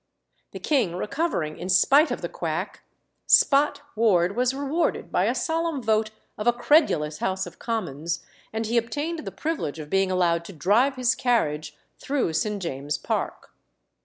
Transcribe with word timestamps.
The 0.49 0.59
king 0.59 0.95
recovering 0.95 1.59
in 1.59 1.69
spite 1.69 2.09
of 2.09 2.21
the 2.21 2.27
quack, 2.27 2.81
"Spot" 3.27 3.79
Ward 3.95 4.35
was 4.35 4.51
rewarded 4.51 5.11
by 5.11 5.25
a 5.25 5.35
solemn 5.35 5.79
vote 5.83 6.09
of 6.39 6.47
a 6.47 6.53
credulous 6.53 7.19
House 7.19 7.45
of 7.45 7.59
Commons, 7.59 8.25
and 8.51 8.65
he 8.65 8.77
obtained 8.77 9.19
the 9.25 9.31
privilege 9.31 9.77
of 9.77 9.91
being 9.91 10.09
allowed 10.09 10.43
to 10.45 10.53
drive 10.53 10.95
his 10.95 11.13
carriage 11.13 11.77
through 11.99 12.33
St. 12.33 12.59
James's 12.59 12.97
Park. 12.97 13.53